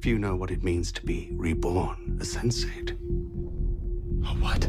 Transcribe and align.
Few 0.00 0.16
know 0.16 0.36
what 0.36 0.52
it 0.52 0.62
means 0.62 0.92
to 0.92 1.04
be 1.04 1.28
reborn 1.32 2.18
a 2.20 2.24
sensate. 2.24 2.94
What? 4.40 4.68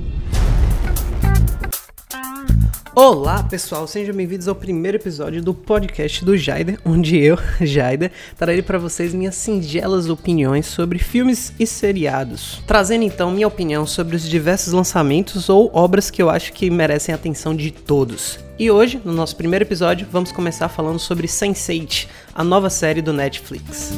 Olá 2.95 3.43
pessoal, 3.43 3.85
sejam 3.85 4.15
bem-vindos 4.15 4.47
ao 4.47 4.55
primeiro 4.55 4.97
episódio 4.97 5.43
do 5.43 5.53
podcast 5.53 6.25
do 6.25 6.35
Jaider, 6.35 6.79
onde 6.83 7.15
eu, 7.17 7.37
Jaider, 7.61 8.11
trarei 8.35 8.63
para 8.63 8.79
vocês 8.79 9.13
minhas 9.13 9.35
singelas 9.35 10.09
opiniões 10.09 10.65
sobre 10.65 10.97
filmes 10.97 11.53
e 11.59 11.67
seriados, 11.67 12.63
trazendo 12.65 13.03
então 13.03 13.29
minha 13.29 13.47
opinião 13.47 13.85
sobre 13.85 14.15
os 14.15 14.27
diversos 14.27 14.73
lançamentos 14.73 15.47
ou 15.47 15.69
obras 15.75 16.09
que 16.09 16.23
eu 16.23 16.29
acho 16.29 16.51
que 16.53 16.71
merecem 16.71 17.13
a 17.13 17.15
atenção 17.15 17.55
de 17.55 17.69
todos. 17.69 18.39
E 18.57 18.71
hoje, 18.71 18.99
no 19.05 19.13
nosso 19.13 19.35
primeiro 19.35 19.63
episódio, 19.63 20.07
vamos 20.11 20.31
começar 20.31 20.67
falando 20.69 20.99
sobre 20.99 21.27
Sense8, 21.27 22.07
a 22.33 22.43
nova 22.43 22.69
série 22.69 23.01
do 23.01 23.13
Netflix. 23.13 23.93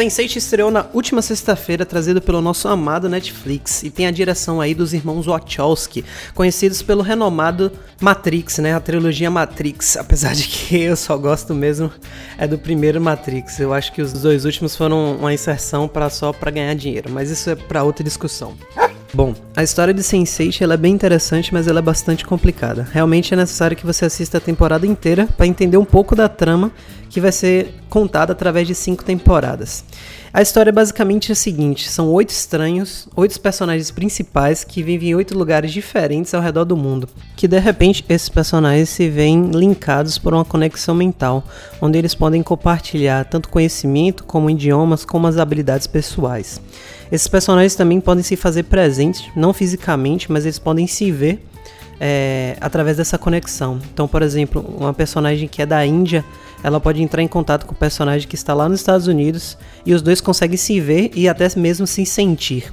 Sense8 0.00 0.36
estreou 0.36 0.70
na 0.70 0.86
última 0.94 1.20
sexta-feira, 1.20 1.84
trazido 1.84 2.22
pelo 2.22 2.40
nosso 2.40 2.66
amado 2.68 3.06
Netflix, 3.06 3.82
e 3.82 3.90
tem 3.90 4.06
a 4.06 4.10
direção 4.10 4.58
aí 4.58 4.74
dos 4.74 4.94
irmãos 4.94 5.26
Wachowski, 5.26 6.02
conhecidos 6.34 6.80
pelo 6.80 7.02
renomado 7.02 7.70
Matrix, 8.00 8.58
né? 8.58 8.74
A 8.74 8.80
trilogia 8.80 9.30
Matrix, 9.30 9.98
apesar 9.98 10.34
de 10.34 10.48
que 10.48 10.80
eu 10.80 10.96
só 10.96 11.18
gosto 11.18 11.54
mesmo 11.54 11.92
é 12.38 12.46
do 12.46 12.58
primeiro 12.58 12.98
Matrix. 12.98 13.60
Eu 13.60 13.74
acho 13.74 13.92
que 13.92 14.00
os 14.00 14.12
dois 14.14 14.46
últimos 14.46 14.74
foram 14.74 15.16
uma 15.16 15.34
inserção 15.34 15.86
para 15.86 16.08
só 16.08 16.32
para 16.32 16.50
ganhar 16.50 16.74
dinheiro, 16.74 17.10
mas 17.10 17.30
isso 17.30 17.50
é 17.50 17.54
para 17.54 17.82
outra 17.82 18.02
discussão. 18.02 18.56
Bom, 19.12 19.34
a 19.56 19.62
história 19.64 19.92
de 19.92 20.02
Sense8 20.02 20.62
ela 20.62 20.74
é 20.74 20.76
bem 20.76 20.94
interessante, 20.94 21.52
mas 21.52 21.66
ela 21.66 21.80
é 21.80 21.82
bastante 21.82 22.24
complicada. 22.24 22.86
Realmente 22.92 23.34
é 23.34 23.36
necessário 23.36 23.76
que 23.76 23.84
você 23.84 24.04
assista 24.04 24.38
a 24.38 24.40
temporada 24.40 24.86
inteira 24.86 25.26
para 25.36 25.48
entender 25.48 25.76
um 25.76 25.84
pouco 25.84 26.14
da 26.14 26.28
trama 26.28 26.70
que 27.08 27.20
vai 27.20 27.32
ser 27.32 27.74
contada 27.88 28.32
através 28.32 28.68
de 28.68 28.74
cinco 28.74 29.02
temporadas. 29.02 29.84
A 30.32 30.40
história 30.40 30.70
é 30.70 30.72
basicamente 30.72 31.32
a 31.32 31.34
seguinte: 31.34 31.88
são 31.88 32.08
oito 32.12 32.30
estranhos, 32.30 33.08
oito 33.16 33.38
personagens 33.40 33.90
principais 33.90 34.62
que 34.62 34.80
vivem 34.80 35.10
em 35.10 35.14
oito 35.16 35.36
lugares 35.36 35.72
diferentes 35.72 36.32
ao 36.32 36.40
redor 36.40 36.64
do 36.64 36.76
mundo. 36.76 37.08
Que 37.36 37.48
de 37.48 37.58
repente 37.58 38.04
esses 38.08 38.28
personagens 38.28 38.90
se 38.90 39.08
veem 39.08 39.50
linkados 39.50 40.18
por 40.18 40.32
uma 40.32 40.44
conexão 40.44 40.94
mental, 40.94 41.42
onde 41.82 41.98
eles 41.98 42.14
podem 42.14 42.44
compartilhar 42.44 43.24
tanto 43.24 43.48
conhecimento 43.48 44.22
como 44.22 44.48
idiomas, 44.48 45.04
como 45.04 45.26
as 45.26 45.36
habilidades 45.36 45.88
pessoais. 45.88 46.60
Esses 47.10 47.26
personagens 47.26 47.74
também 47.74 48.00
podem 48.00 48.22
se 48.22 48.36
fazer 48.36 48.64
presentes, 48.64 49.28
não 49.34 49.52
fisicamente, 49.52 50.30
mas 50.30 50.44
eles 50.44 50.58
podem 50.58 50.86
se 50.86 51.10
ver 51.10 51.44
é, 52.00 52.56
através 52.60 52.96
dessa 52.96 53.18
conexão. 53.18 53.78
Então, 53.92 54.08
por 54.08 54.22
exemplo, 54.22 54.64
uma 54.78 54.94
personagem 54.94 55.48
que 55.48 55.60
é 55.60 55.66
da 55.66 55.84
Índia, 55.84 56.24
ela 56.62 56.80
pode 56.80 57.02
entrar 57.02 57.22
em 57.22 57.28
contato 57.28 57.66
com 57.66 57.72
o 57.72 57.76
personagem 57.76 58.28
que 58.28 58.34
está 58.34 58.54
lá 58.54 58.68
nos 58.68 58.80
Estados 58.80 59.06
Unidos 59.06 59.58
e 59.84 59.92
os 59.92 60.02
dois 60.02 60.20
conseguem 60.20 60.56
se 60.56 60.80
ver 60.80 61.10
e 61.14 61.28
até 61.28 61.48
mesmo 61.56 61.86
se 61.86 62.06
sentir. 62.06 62.72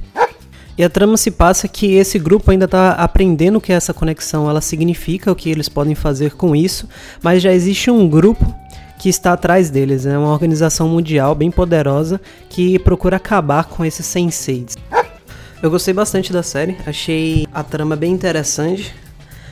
E 0.78 0.84
a 0.84 0.90
trama 0.90 1.18
se 1.18 1.32
passa 1.32 1.68
que 1.68 1.96
esse 1.96 2.20
grupo 2.20 2.52
ainda 2.52 2.66
está 2.66 2.92
aprendendo 2.92 3.58
o 3.58 3.62
que 3.62 3.74
essa 3.74 3.94
conexão 3.94 4.48
ela 4.48 4.62
significa, 4.62 5.32
o 5.32 5.36
que 5.36 5.50
eles 5.50 5.68
podem 5.68 5.96
fazer 5.96 6.36
com 6.36 6.56
isso, 6.56 6.88
mas 7.24 7.42
já 7.42 7.52
existe 7.52 7.90
um 7.90 8.08
grupo 8.08 8.54
que 8.98 9.09
está 9.09 9.34
atrás 9.34 9.70
deles. 9.70 10.06
É 10.06 10.17
uma 10.17 10.31
organização 10.31 10.88
mundial 10.88 11.36
bem 11.36 11.52
poderosa 11.52 12.20
que 12.50 12.80
procura 12.80 13.17
acabar 13.17 13.66
com 13.66 13.86
esses 13.86 14.06
senseis. 14.06 14.76
Eu 15.62 15.72
gostei 15.72 15.94
bastante 15.94 16.31
da 16.31 16.44
série, 16.44 16.78
achei 16.86 17.48
a 17.54 17.64
trama 17.64 17.95
bem 17.95 18.12
interessante. 18.12 18.94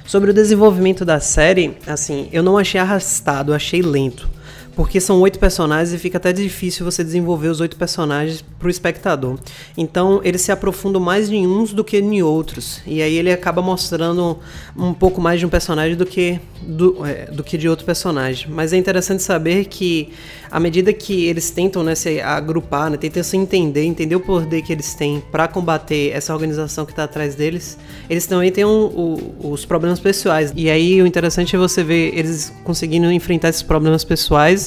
Sobre 0.05 0.29
o 0.29 0.33
desenvolvimento 0.33 1.03
da 1.03 1.19
série, 1.19 1.77
assim, 1.87 2.29
eu 2.31 2.43
não 2.43 2.59
achei 2.59 2.79
arrastado, 2.79 3.53
achei 3.53 3.81
lento. 3.81 4.29
Porque 4.75 4.99
são 4.99 5.21
oito 5.21 5.39
personagens 5.39 5.93
e 5.93 5.97
fica 5.97 6.17
até 6.17 6.33
difícil 6.33 6.83
você 6.83 7.03
desenvolver 7.03 7.47
os 7.47 7.61
oito 7.61 7.77
personagens 7.77 8.43
para 8.59 8.67
o 8.67 8.69
espectador. 8.69 9.37
Então 9.77 10.19
eles 10.23 10.41
se 10.41 10.51
aprofundam 10.51 11.01
mais 11.01 11.29
em 11.29 11.47
uns 11.47 11.71
do 11.71 11.83
que 11.83 11.97
em 11.97 12.21
outros. 12.21 12.81
E 12.85 13.01
aí 13.01 13.15
ele 13.15 13.31
acaba 13.31 13.61
mostrando 13.61 14.37
um 14.75 14.93
pouco 14.93 15.21
mais 15.21 15.39
de 15.39 15.45
um 15.45 15.49
personagem 15.49 15.95
do 15.95 16.05
que, 16.05 16.39
do, 16.61 17.05
é, 17.05 17.25
do 17.25 17.43
que 17.43 17.57
de 17.57 17.69
outro 17.69 17.85
personagem. 17.85 18.47
Mas 18.49 18.73
é 18.73 18.77
interessante 18.77 19.23
saber 19.23 19.65
que 19.65 20.09
à 20.51 20.59
medida 20.59 20.91
que 20.93 21.25
eles 21.25 21.49
tentam 21.49 21.83
né, 21.83 21.95
se 21.95 22.19
agrupar, 22.21 22.89
né, 22.89 22.97
tentam 22.97 23.23
se 23.23 23.37
entender, 23.37 23.83
entender 23.83 24.15
o 24.15 24.19
poder 24.19 24.61
que 24.61 24.73
eles 24.73 24.93
têm 24.93 25.23
para 25.31 25.47
combater 25.47 26.11
essa 26.11 26.33
organização 26.33 26.85
que 26.85 26.91
está 26.91 27.05
atrás 27.05 27.35
deles, 27.35 27.77
eles 28.09 28.25
também 28.25 28.51
têm 28.51 28.65
um, 28.65 28.85
um, 28.85 29.51
os 29.51 29.65
problemas 29.65 29.99
pessoais. 29.99 30.53
E 30.55 30.69
aí 30.69 31.01
o 31.01 31.07
interessante 31.07 31.55
é 31.55 31.59
você 31.59 31.83
ver 31.83 32.17
eles 32.17 32.53
conseguindo 32.63 33.11
enfrentar 33.11 33.49
esses 33.49 33.63
problemas 33.63 34.03
pessoais 34.03 34.64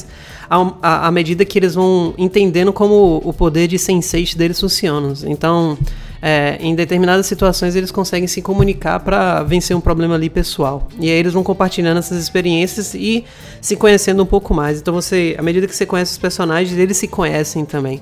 à, 0.49 1.11
medida 1.11 1.45
que 1.45 1.59
eles 1.59 1.75
vão 1.75 2.13
entendendo 2.17 2.73
como 2.73 3.21
o 3.23 3.31
poder 3.33 3.67
de 3.67 3.77
sense 3.77 4.37
deles 4.37 4.59
funciona. 4.59 5.13
Então, 5.25 5.77
é, 6.21 6.57
em 6.59 6.75
determinadas 6.75 7.25
situações 7.25 7.75
eles 7.75 7.91
conseguem 7.91 8.27
se 8.27 8.41
comunicar 8.41 8.99
para 8.99 9.43
vencer 9.43 9.75
um 9.75 9.81
problema 9.81 10.15
ali 10.15 10.29
pessoal. 10.29 10.87
E 10.99 11.09
aí 11.09 11.17
eles 11.17 11.33
vão 11.33 11.43
compartilhando 11.43 11.97
essas 11.97 12.21
experiências 12.21 12.93
e 12.93 13.23
se 13.61 13.75
conhecendo 13.75 14.23
um 14.23 14.25
pouco 14.25 14.53
mais. 14.53 14.79
Então 14.79 14.93
você, 14.93 15.35
à 15.37 15.41
medida 15.41 15.67
que 15.67 15.75
você 15.75 15.85
conhece 15.85 16.11
os 16.11 16.17
personagens, 16.17 16.77
eles 16.77 16.97
se 16.97 17.07
conhecem 17.07 17.63
também. 17.63 18.01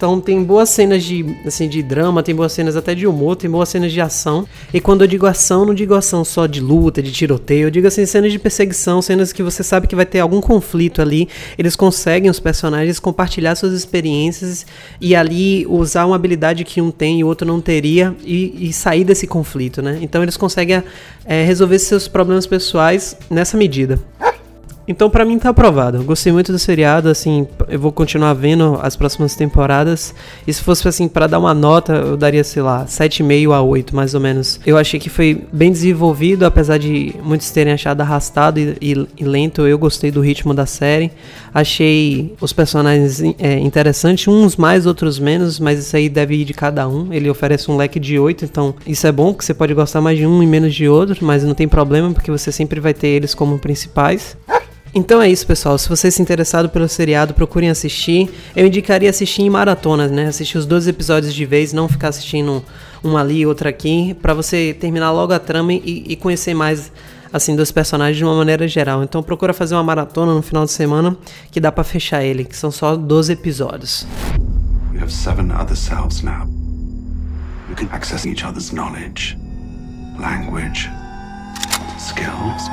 Então 0.00 0.18
tem 0.18 0.42
boas 0.42 0.70
cenas 0.70 1.04
de, 1.04 1.26
assim, 1.44 1.68
de 1.68 1.82
drama, 1.82 2.22
tem 2.22 2.34
boas 2.34 2.52
cenas 2.52 2.74
até 2.74 2.94
de 2.94 3.06
humor, 3.06 3.36
tem 3.36 3.50
boas 3.50 3.68
cenas 3.68 3.92
de 3.92 4.00
ação. 4.00 4.48
E 4.72 4.80
quando 4.80 5.02
eu 5.02 5.06
digo 5.06 5.26
ação, 5.26 5.66
não 5.66 5.74
digo 5.74 5.92
ação 5.92 6.24
só 6.24 6.46
de 6.46 6.58
luta, 6.58 7.02
de 7.02 7.12
tiroteio, 7.12 7.66
eu 7.66 7.70
digo 7.70 7.86
assim, 7.86 8.06
cenas 8.06 8.32
de 8.32 8.38
perseguição, 8.38 9.02
cenas 9.02 9.30
que 9.30 9.42
você 9.42 9.62
sabe 9.62 9.86
que 9.86 9.94
vai 9.94 10.06
ter 10.06 10.20
algum 10.20 10.40
conflito 10.40 11.02
ali. 11.02 11.28
Eles 11.58 11.76
conseguem, 11.76 12.30
os 12.30 12.40
personagens, 12.40 12.98
compartilhar 12.98 13.54
suas 13.56 13.74
experiências 13.74 14.64
e 14.98 15.14
ali 15.14 15.66
usar 15.66 16.06
uma 16.06 16.16
habilidade 16.16 16.64
que 16.64 16.80
um 16.80 16.90
tem 16.90 17.20
e 17.20 17.24
o 17.24 17.26
outro 17.26 17.46
não 17.46 17.60
teria 17.60 18.16
e, 18.24 18.70
e 18.70 18.72
sair 18.72 19.04
desse 19.04 19.26
conflito, 19.26 19.82
né? 19.82 19.98
Então 20.00 20.22
eles 20.22 20.38
conseguem 20.38 20.82
é, 21.26 21.44
resolver 21.44 21.78
seus 21.78 22.08
problemas 22.08 22.46
pessoais 22.46 23.18
nessa 23.28 23.54
medida. 23.54 23.98
Então, 24.90 25.08
para 25.08 25.24
mim, 25.24 25.38
tá 25.38 25.50
aprovado. 25.50 25.98
Eu 25.98 26.02
gostei 26.02 26.32
muito 26.32 26.50
do 26.50 26.58
seriado, 26.58 27.08
assim, 27.08 27.46
eu 27.68 27.78
vou 27.78 27.92
continuar 27.92 28.34
vendo 28.34 28.76
as 28.82 28.96
próximas 28.96 29.36
temporadas. 29.36 30.12
E 30.44 30.52
se 30.52 30.60
fosse, 30.60 30.86
assim, 30.88 31.06
para 31.06 31.28
dar 31.28 31.38
uma 31.38 31.54
nota, 31.54 31.92
eu 31.92 32.16
daria, 32.16 32.42
sei 32.42 32.60
lá, 32.60 32.84
7,5 32.86 33.52
a 33.52 33.62
8, 33.62 33.94
mais 33.94 34.14
ou 34.14 34.20
menos. 34.20 34.58
Eu 34.66 34.76
achei 34.76 34.98
que 34.98 35.08
foi 35.08 35.44
bem 35.52 35.70
desenvolvido, 35.70 36.44
apesar 36.44 36.76
de 36.76 37.14
muitos 37.22 37.52
terem 37.52 37.72
achado 37.72 38.00
arrastado 38.00 38.58
e, 38.58 38.76
e, 38.80 39.06
e 39.16 39.24
lento. 39.24 39.64
Eu 39.64 39.78
gostei 39.78 40.10
do 40.10 40.20
ritmo 40.20 40.52
da 40.52 40.66
série. 40.66 41.12
Achei 41.54 42.34
os 42.40 42.52
personagens 42.52 43.22
é, 43.38 43.60
interessantes, 43.60 44.26
uns 44.26 44.56
mais, 44.56 44.86
outros 44.86 45.20
menos, 45.20 45.60
mas 45.60 45.78
isso 45.78 45.96
aí 45.96 46.08
deve 46.08 46.34
ir 46.34 46.44
de 46.44 46.52
cada 46.52 46.88
um. 46.88 47.12
Ele 47.12 47.30
oferece 47.30 47.70
um 47.70 47.76
leque 47.76 48.00
de 48.00 48.18
8, 48.18 48.44
então 48.44 48.74
isso 48.84 49.06
é 49.06 49.12
bom, 49.12 49.32
que 49.32 49.44
você 49.44 49.54
pode 49.54 49.72
gostar 49.72 50.00
mais 50.00 50.18
de 50.18 50.26
um 50.26 50.42
e 50.42 50.46
menos 50.48 50.74
de 50.74 50.88
outro, 50.88 51.24
mas 51.24 51.44
não 51.44 51.54
tem 51.54 51.68
problema, 51.68 52.12
porque 52.12 52.30
você 52.30 52.50
sempre 52.50 52.80
vai 52.80 52.92
ter 52.92 53.06
eles 53.06 53.36
como 53.36 53.56
principais. 53.56 54.36
Então 54.94 55.22
é 55.22 55.28
isso, 55.28 55.46
pessoal. 55.46 55.78
Se 55.78 55.88
você 55.88 56.10
se 56.10 56.20
interessado 56.20 56.68
pelo 56.68 56.88
seriado, 56.88 57.32
procurem 57.32 57.70
assistir. 57.70 58.28
Eu 58.56 58.66
indicaria 58.66 59.08
assistir 59.08 59.42
em 59.42 59.50
maratonas, 59.50 60.10
né? 60.10 60.26
Assistir 60.26 60.58
os 60.58 60.66
12 60.66 60.90
episódios 60.90 61.32
de 61.32 61.46
vez, 61.46 61.72
não 61.72 61.88
ficar 61.88 62.08
assistindo 62.08 62.64
um 63.02 63.16
ali 63.16 63.40
e 63.40 63.46
outro 63.46 63.68
aqui, 63.68 64.14
para 64.20 64.34
você 64.34 64.76
terminar 64.78 65.10
logo 65.12 65.32
a 65.32 65.38
trama 65.38 65.72
e, 65.72 66.04
e, 66.08 66.16
conhecer 66.16 66.54
mais 66.54 66.92
assim 67.32 67.54
dos 67.54 67.70
personagens 67.70 68.16
de 68.16 68.24
uma 68.24 68.34
maneira 68.34 68.66
geral. 68.66 69.02
Então 69.02 69.22
procura 69.22 69.54
fazer 69.54 69.74
uma 69.74 69.84
maratona 69.84 70.34
no 70.34 70.42
final 70.42 70.64
de 70.64 70.72
semana 70.72 71.16
que 71.50 71.60
dá 71.60 71.70
para 71.70 71.84
fechar 71.84 72.22
ele, 72.24 72.44
que 72.44 72.56
são 72.56 72.70
só 72.70 72.96
12 72.96 73.32
episódios. 73.32 74.06
We 74.92 75.00
have 75.00 75.12
seven 75.12 75.50
other 75.52 75.76
selves 75.76 76.22
now. 76.22 76.46
You 77.68 77.76
can 77.76 77.88
access 77.92 78.26
each 78.26 78.44
other's 78.44 78.72
knowledge, 78.72 79.38
language, 80.18 80.90
skills. 81.98 82.68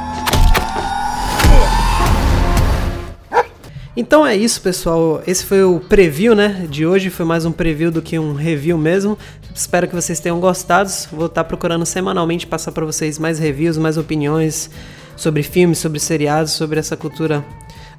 Então 3.99 4.23
é 4.23 4.35
isso, 4.35 4.61
pessoal. 4.61 5.23
Esse 5.25 5.43
foi 5.43 5.63
o 5.63 5.79
preview, 5.79 6.35
né, 6.35 6.67
de 6.69 6.85
hoje. 6.85 7.09
Foi 7.09 7.25
mais 7.25 7.45
um 7.45 7.51
preview 7.51 7.89
do 7.89 7.99
que 7.99 8.19
um 8.19 8.33
review 8.33 8.77
mesmo. 8.77 9.17
Espero 9.55 9.87
que 9.87 9.95
vocês 9.95 10.19
tenham 10.19 10.39
gostado. 10.39 10.87
Vou 11.11 11.25
estar 11.25 11.43
procurando 11.45 11.83
semanalmente 11.83 12.45
passar 12.45 12.71
para 12.71 12.85
vocês 12.85 13.17
mais 13.17 13.39
reviews, 13.39 13.75
mais 13.75 13.97
opiniões 13.97 14.69
sobre 15.15 15.41
filmes, 15.41 15.79
sobre 15.79 15.99
seriados, 15.99 16.51
sobre 16.51 16.79
essa 16.79 16.95
cultura 16.95 17.43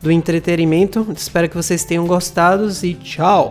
do 0.00 0.08
entretenimento. 0.12 1.04
Espero 1.16 1.48
que 1.48 1.56
vocês 1.56 1.84
tenham 1.84 2.06
gostado 2.06 2.70
e 2.84 2.94
tchau. 2.94 3.50